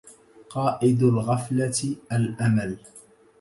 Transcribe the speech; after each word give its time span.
قائد 0.49 1.03
الغفلة 1.03 1.71
الأمل 2.11 2.77